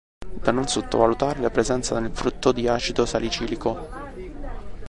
Da 0.41 0.51
non 0.51 0.65
sottovalutare 0.65 1.39
la 1.41 1.51
presenza, 1.51 1.99
nel 1.99 2.09
frutto, 2.11 2.51
di 2.51 2.67
acido 2.67 3.05
salicilico. 3.05 3.87